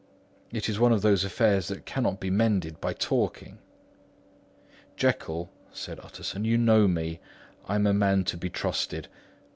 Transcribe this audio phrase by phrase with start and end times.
[0.51, 3.59] It is one of those affairs that cannot be mended by talking."
[4.97, 7.19] "Jekyll," said Utterson, "you know me:
[7.67, 9.09] I am a man to be trusted.